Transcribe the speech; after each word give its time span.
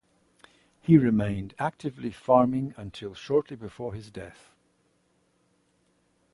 He 0.81 0.97
remained 0.97 1.53
actively 1.59 2.09
farming 2.11 2.73
until 2.75 3.13
shortly 3.13 3.55
before 3.55 3.93
his 3.93 4.09
death. 4.09 4.49